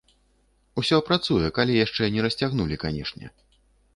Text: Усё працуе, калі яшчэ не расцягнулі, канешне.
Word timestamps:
Усё 0.81 0.97
працуе, 1.09 1.51
калі 1.59 1.77
яшчэ 1.85 2.03
не 2.15 2.25
расцягнулі, 2.27 2.79
канешне. 2.85 3.27